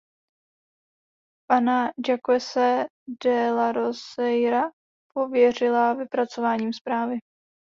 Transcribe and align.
Pana 1.49 1.93
Jacquese 2.07 2.85
de 3.23 3.51
Larosièra 3.55 4.71
pověřila 5.13 5.93
vypracováním 5.93 6.73
zprávy. 6.73 7.17